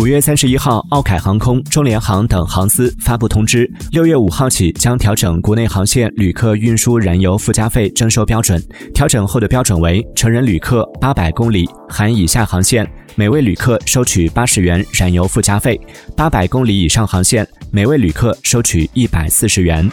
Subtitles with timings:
[0.00, 8.58] 五月三十一号奥凯航空中联航等航司发布通知六月五号起将调整国内航线旅客运输燃油附加费征收标准
[8.94, 15.78] 调整后的标准为成人旅客八百公里含以下航线每位旅客收取八十元燃油附加费
[16.16, 19.86] 八百公里以上航线每位旅客收取一百四十元。